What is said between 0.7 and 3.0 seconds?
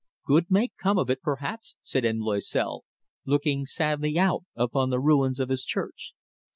come of it, perhaps," said M. Loisel,